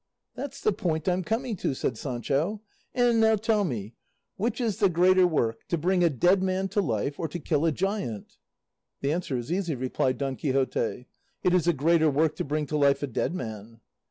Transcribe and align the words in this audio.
"That's 0.33 0.59
the 0.61 0.71
point 0.73 1.07
I'm 1.07 1.23
coming 1.23 1.55
to," 1.57 1.75
said 1.75 1.95
Sancho; 1.95 2.63
"and 2.91 3.19
now 3.21 3.35
tell 3.35 3.63
me, 3.63 3.93
which 4.35 4.59
is 4.59 4.77
the 4.77 4.89
greater 4.89 5.27
work, 5.27 5.59
to 5.67 5.77
bring 5.77 6.03
a 6.03 6.09
dead 6.09 6.41
man 6.41 6.69
to 6.69 6.81
life 6.81 7.19
or 7.19 7.27
to 7.27 7.37
kill 7.37 7.67
a 7.67 7.71
giant?" 7.71 8.37
"The 9.01 9.11
answer 9.13 9.37
is 9.37 9.51
easy," 9.51 9.75
replied 9.75 10.17
Don 10.17 10.37
Quixote; 10.37 11.05
"it 11.43 11.53
is 11.53 11.67
a 11.67 11.73
greater 11.73 12.09
work 12.09 12.35
to 12.37 12.43
bring 12.43 12.65
to 12.65 12.77
life 12.77 13.03
a 13.03 13.07
dead 13.07 13.35
man." 13.35 13.79